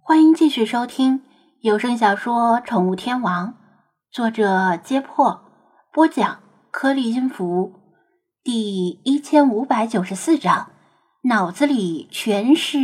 [0.00, 1.22] 欢迎继续收听
[1.60, 3.48] 有声小说《宠物天王》，
[4.12, 5.40] 作者：揭破，
[5.92, 7.72] 播讲：颗粒音符，
[8.42, 10.70] 第一千五百九十四章，
[11.22, 12.78] 脑子里全是。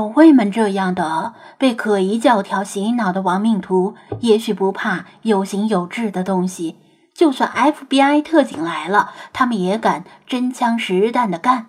[0.00, 6.76] 守卫们这样的被可疑教条洗脑的亡命徒，也许不怕有形有质的东西。
[7.14, 11.66] 就算 FBI 特警来了，他们也敢真枪实弹的干。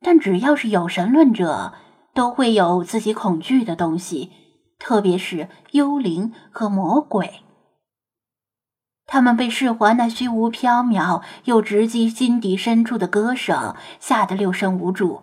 [0.00, 1.74] 但只要是有神论者，
[2.14, 4.30] 都会有自己恐惧的东西，
[4.78, 7.42] 特别是幽灵和魔鬼。
[9.06, 15.20] 他们被世华那虚无缥缈又直击心底深处的歌声吓得六神无主。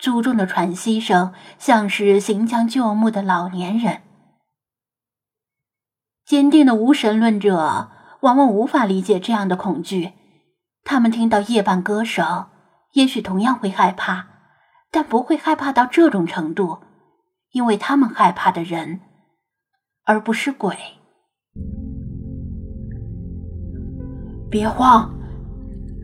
[0.00, 4.00] 粗重的喘息声，像是行将就木的老年人。
[6.24, 10.12] 坚定的无神论者往往无法理解这样的恐惧。
[10.84, 12.46] 他们听到夜半歌声，
[12.94, 14.26] 也许同样会害怕，
[14.90, 16.78] 但不会害怕到这种程度，
[17.52, 19.00] 因为他们害怕的人，
[20.04, 20.74] 而不是鬼。
[24.50, 25.12] 别慌，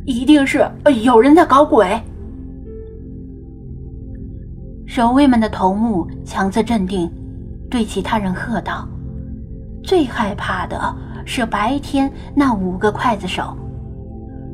[0.05, 0.71] 一定是
[1.03, 2.03] 有人在搞鬼。
[4.97, 7.13] 守卫们的头目强自镇定，
[7.71, 8.89] 对其他人喝道
[9.85, 10.81] ：“最害怕的
[11.27, 13.55] 是白天那五个刽子手，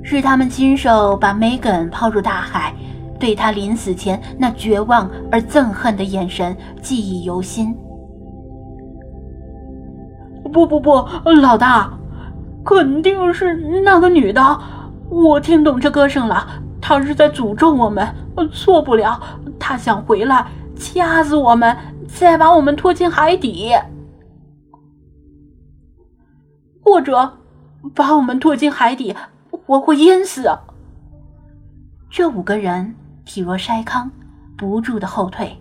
[0.03, 2.75] 是他们亲手把梅根抛入大海，
[3.21, 7.73] 对他临死前那绝望而憎恨的眼神记忆犹新。
[10.53, 11.06] ”“不不不，
[11.41, 11.89] 老大，
[12.65, 14.61] 肯定是那个女的，
[15.09, 16.45] 我听懂这歌声了，
[16.83, 18.14] 他是在诅咒我们，
[18.52, 19.19] 错不了。”
[19.58, 20.44] 他想回来
[20.76, 21.75] 掐死我们，
[22.06, 23.72] 再把我们拖进海底，
[26.84, 27.38] 或者
[27.94, 29.16] 把我们拖进海底，
[29.50, 30.50] 活活淹死。
[32.10, 32.94] 这五个人
[33.25, 34.10] 体弱筛糠，
[34.59, 35.56] 不住的后退。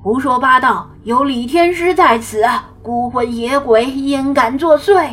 [0.00, 0.88] 胡说八道！
[1.02, 2.44] 有李天师在此，
[2.82, 5.10] 孤魂野鬼焉敢作祟？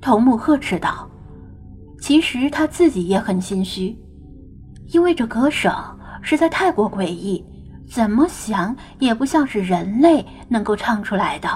[0.00, 1.08] 头目呵斥道
[2.00, 3.96] ：“其实他自己也很心虚。”
[4.92, 5.72] 因为这歌声
[6.20, 7.44] 实在太过诡异，
[7.88, 11.48] 怎么想也不像是人类能够唱出来的。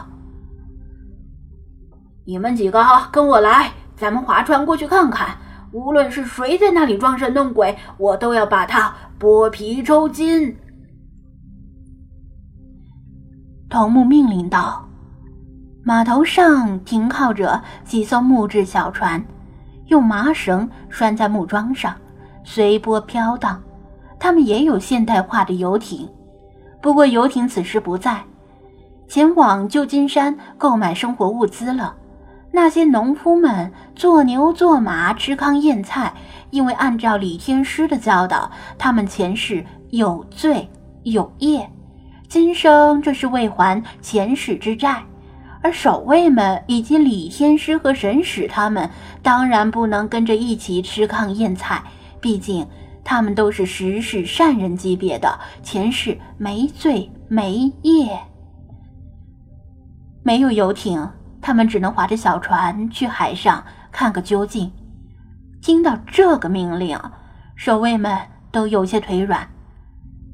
[2.25, 5.37] 你们几个跟我来，咱们划船过去看看。
[5.73, 10.57] 无论是谁在那里装神弄鬼，我都要把他剥皮抽筋。
[13.69, 14.89] 头目命令道
[15.83, 19.21] ：“码头上停靠着几艘木质小船，
[19.87, 21.95] 用麻绳拴在木桩上。”
[22.47, 23.63] 随波飘荡，
[24.19, 26.07] 他们也有现代化的游艇，
[26.83, 28.23] 不过游艇此时不在，
[29.09, 31.95] 前往旧金山购买生活物资了。
[32.53, 36.13] 那些农夫们做牛做马，吃糠咽菜，
[36.51, 40.69] 因为按照李天师的教导，他们前世有罪
[41.03, 41.67] 有业，
[42.29, 45.03] 今生这是为还前世之债。
[45.65, 48.91] 而守卫们以及李天师和神使他们，
[49.23, 51.83] 当然不能跟着一起吃糠咽菜。
[52.21, 52.69] 毕竟，
[53.03, 58.21] 他们都是实世善人级别的，前世没罪没业。
[60.23, 61.09] 没有游艇，
[61.41, 64.71] 他们只能划着小船去海上看个究竟。
[65.63, 67.01] 听到这个命令，
[67.57, 68.15] 守卫们
[68.53, 69.49] 都有些腿软。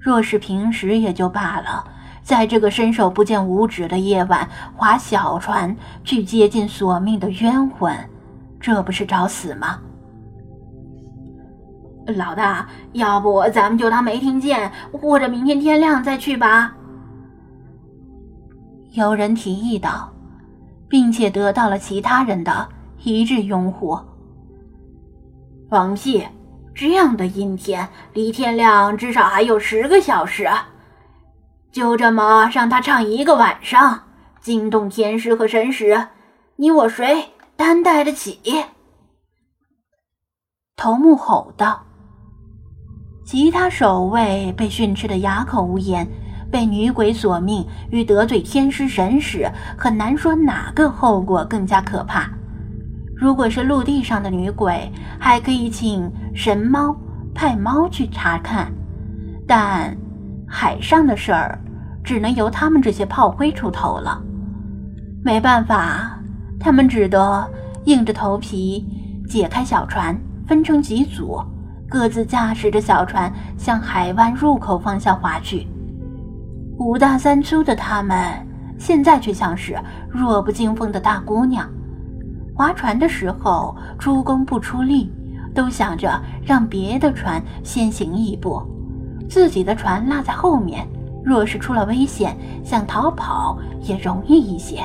[0.00, 1.84] 若是平时也就罢了，
[2.22, 7.94] 在这个伸手不见五指的夜晚，划小船去接近索命的冤魂，
[8.60, 9.78] 这不是找死吗？
[12.06, 16.75] 老大，要不咱们就当没听见，或者明天天亮再去吧。
[18.92, 20.12] 有人提议道，
[20.88, 22.68] 并且得到了其他人的
[23.03, 23.98] 一致拥护。
[25.68, 26.27] 放屁！
[26.74, 30.48] 这样的阴天，离天亮至少还有十个小时，
[31.72, 34.01] 就这么让他唱一个晚上，
[34.41, 36.09] 惊动天师和神使，
[36.57, 37.27] 你我谁
[37.57, 38.41] 担待得起？
[40.77, 41.83] 头目吼道。
[43.25, 46.09] 其他守卫被训斥的哑口无言，
[46.51, 52.28] 被女鬼索命与得罪天师神使，很难说哪个后果更加可怕。
[53.15, 54.91] 如果是陆地上的女鬼，
[55.21, 56.97] 还可以请神猫
[57.33, 58.72] 派猫去查看，
[59.47, 59.97] 但
[60.52, 61.56] 海上的事儿，
[62.02, 64.20] 只能由他们这些炮灰出头了。
[65.24, 66.18] 没办法，
[66.58, 67.48] 他们只得
[67.84, 68.84] 硬着头皮
[69.28, 70.18] 解开小船，
[70.48, 71.41] 分成几组，
[71.88, 75.68] 各自驾驶着小船向海湾入口方向划去。
[76.78, 78.18] 五大三粗的他们，
[78.76, 79.78] 现在却像是
[80.10, 81.68] 弱不禁风的大姑娘。
[82.54, 85.12] 划船的时候出工不出力，
[85.54, 88.62] 都想着让别的船先行一步，
[89.30, 90.86] 自己的船落在后面。
[91.22, 94.82] 若是出了危险，想逃跑也容易一些。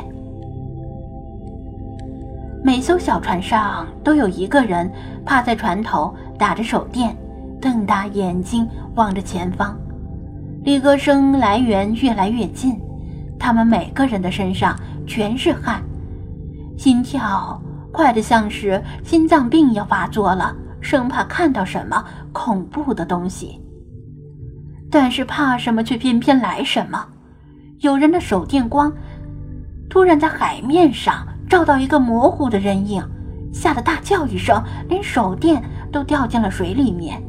[2.62, 4.92] 每艘小船上都有一个人
[5.26, 7.16] 趴在船头，打着手电，
[7.62, 9.78] 瞪大眼睛望着前方。
[10.64, 12.78] 离歌声来源越来越近，
[13.40, 14.78] 他们每个人的身上
[15.08, 15.82] 全是汗，
[16.78, 17.62] 心跳
[17.94, 22.04] 快得像是心脏病要发作了，生怕看到什么
[22.34, 23.62] 恐怖的东西。
[24.90, 27.06] 但是怕什么，却偏偏来什么。
[27.80, 28.92] 有人的手电光
[29.90, 33.04] 突然在海面上照到一个模糊的人影，
[33.52, 35.62] 吓得大叫一声，连手电
[35.92, 37.22] 都掉进了水里面。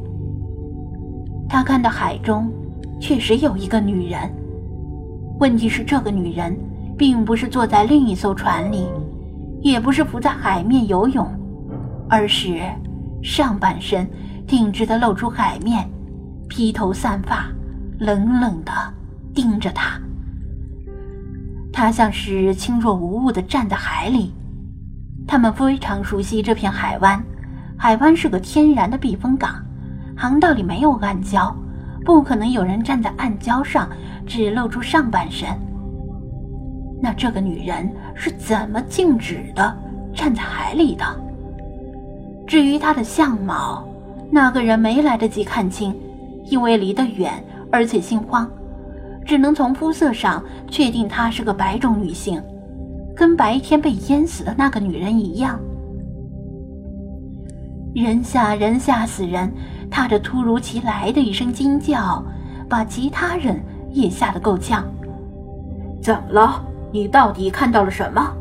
[1.49, 2.51] 他看到海中
[2.99, 4.19] 确实有一个女人，
[5.39, 6.57] 问题是这个女人
[6.97, 8.87] 并不是坐在另一艘船里，
[9.61, 11.27] 也不是浮在海面游泳，
[12.09, 12.59] 而是
[13.21, 14.09] 上半身
[14.47, 15.87] 挺直的露出海面，
[16.47, 17.45] 披头散发。
[17.99, 18.71] 冷冷的
[19.33, 19.99] 盯着他，
[21.73, 24.35] 他像是轻若无物的站在海里。
[25.25, 27.19] 他们非常熟悉这片海湾，
[27.75, 29.55] 海湾是个天然的避风港，
[30.15, 31.51] 航道里没有暗礁，
[32.05, 33.89] 不可能有人站在暗礁上
[34.27, 35.49] 只露出上半身。
[37.01, 39.75] 那这个女人是怎么静止的
[40.13, 41.03] 站在海里的？
[42.45, 43.87] 至于她的相貌，
[44.29, 45.95] 那个人没来得及看清，
[46.49, 47.31] 因为离得远。
[47.69, 48.49] 而且心慌，
[49.25, 52.41] 只能从肤色上确定她是个白种女性，
[53.13, 55.59] 跟白天被淹死的那个女人一样。
[57.93, 59.51] 人吓人，吓死人！
[59.91, 62.23] 她这突如其来的一声惊叫，
[62.69, 64.85] 把其他人也吓得够呛。
[66.01, 66.63] 怎么了？
[66.93, 68.31] 你到底看到了什么？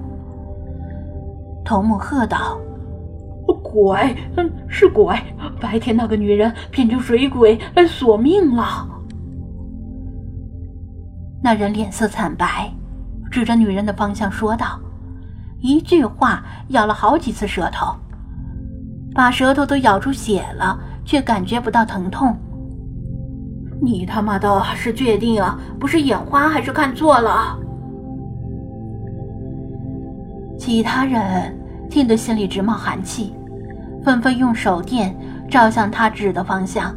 [1.64, 2.56] 头目喝道
[3.60, 4.16] ：“鬼！
[4.36, 5.16] 嗯，是鬼！
[5.60, 8.88] 白天那个女人变成水鬼来索命了。”
[11.42, 12.72] 那人脸色惨白，
[13.30, 14.80] 指着女人的方向说道
[15.60, 17.94] ：“一句话咬了好几次舌头，
[19.14, 22.36] 把舌头都咬出血了，却感觉不到疼痛。
[23.80, 27.58] 你他妈的是确定啊不是眼花，还是看错了？”
[30.58, 31.56] 其他人
[31.88, 33.32] 听得心里直冒寒气，
[34.02, 35.14] 纷纷用手电
[35.48, 36.94] 照向他指的方向，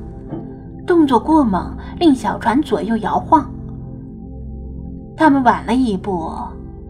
[0.85, 3.49] 动作过猛，令小船左右摇晃。
[5.15, 6.33] 他们晚了一步，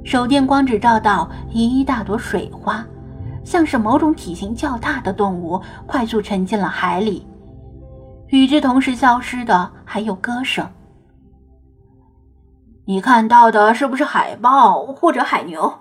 [0.04, 2.86] 手电光只照到一大朵水花，
[3.44, 7.28] 像是某种体型较大的动物快速沉进了海里。
[8.28, 10.68] 与之同时消失的还有歌声。
[12.86, 15.72] 你看到的是不是海豹或者海牛？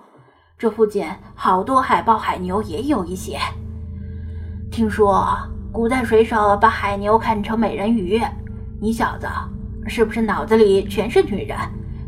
[0.57, 3.37] 这附近好多海豹、海牛也有一些。
[4.71, 5.25] 听说
[5.71, 8.19] 古代水手把海牛看成美人鱼，
[8.81, 9.27] 你小子
[9.87, 11.57] 是不是脑子里全是女人？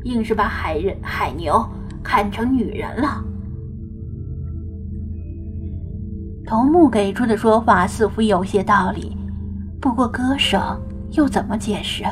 [0.04, 1.64] 硬是把海人、海牛
[2.02, 3.24] 看成女人了。
[6.46, 9.16] 头目给出的说法似乎有些道理，
[9.80, 10.60] 不过歌声
[11.12, 12.04] 又怎么解释？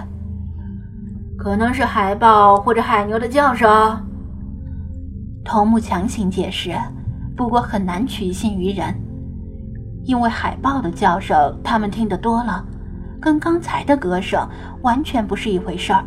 [1.35, 3.69] 可能是海豹或者海牛的叫声。
[5.43, 6.77] 头目强行解释，
[7.35, 8.93] 不过很难取信于人，
[10.03, 12.65] 因为海豹的叫声他们听得多了，
[13.19, 14.47] 跟刚才的歌声
[14.81, 16.03] 完全不是一回事儿。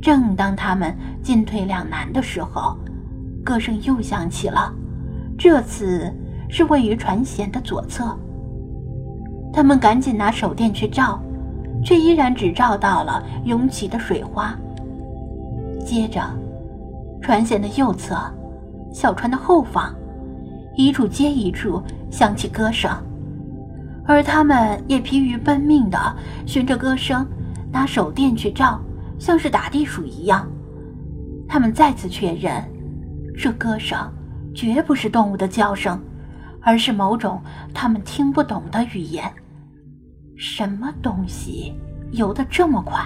[0.00, 2.76] 正当他们进退两难的时候，
[3.44, 4.72] 歌声又响起了。
[5.38, 6.10] 这次
[6.48, 8.16] 是位于船舷的左侧。
[9.52, 11.20] 他们赶紧拿手电去照，
[11.84, 14.54] 却依然只照到了涌起的水花。
[15.84, 16.22] 接着，
[17.20, 18.16] 船舷的右侧，
[18.92, 19.94] 小船的后方，
[20.80, 22.90] 一处接一处响起歌声，
[24.06, 27.26] 而他们也疲于奔命的循着歌声
[27.70, 28.80] 拿手电去照。
[29.18, 30.50] 像是打地鼠一样，
[31.46, 32.64] 他们再次确认，
[33.36, 33.98] 这歌声
[34.54, 36.00] 绝不是动物的叫声，
[36.62, 37.38] 而是某种
[37.74, 39.30] 他们听不懂的语言。
[40.38, 41.74] 什么东西
[42.12, 43.04] 游得这么快？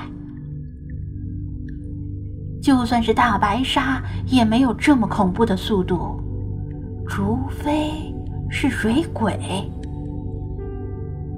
[2.63, 6.21] 就算是大白鲨也没有这么恐怖的速度，
[7.09, 8.15] 除非
[8.51, 9.39] 是水鬼。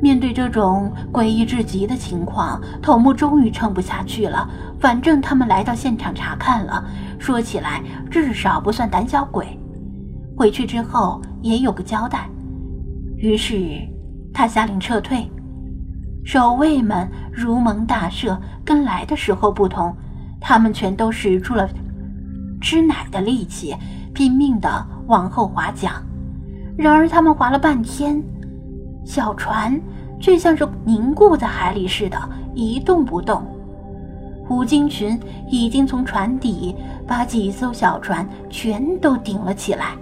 [0.02, 4.48] 面对这种诡异至极的情况，头目终于撑不下去了。
[4.78, 6.84] 反正他们来到现场查看了，
[7.18, 9.58] 说起来至少不算胆小鬼。
[10.36, 12.28] 回去之后也有个交代。
[13.16, 13.56] 于是
[14.34, 15.26] 他下令撤退。
[16.24, 19.96] 守卫们如蒙大赦，跟来的时候不同，
[20.40, 21.66] 他们全都使出了
[22.60, 23.74] 吃奶的力气，
[24.12, 25.92] 拼命的往后划桨。
[26.76, 28.22] 然而他们划了半天，
[29.04, 29.80] 小船
[30.20, 32.18] 却像是凝固在海里似的，
[32.54, 33.42] 一动不动。
[34.46, 36.74] 胡金群已经从船底
[37.06, 39.96] 把几艘小船全都顶了起来。